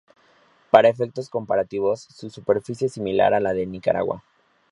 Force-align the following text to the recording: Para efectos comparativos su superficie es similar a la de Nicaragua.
Para 0.71 0.89
efectos 0.89 1.29
comparativos 1.29 2.07
su 2.11 2.31
superficie 2.31 2.87
es 2.87 2.93
similar 2.93 3.35
a 3.35 3.39
la 3.39 3.53
de 3.53 3.67
Nicaragua. 3.67 4.23